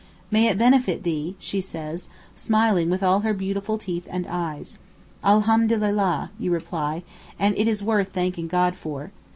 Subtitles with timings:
[0.31, 4.79] 'May it benefit thee,' she says, smiling with all her beautiful teeth and eyes.
[5.23, 7.03] 'Alhamdulillah,' you reply;
[7.37, 9.11] and it is worth thanking God for.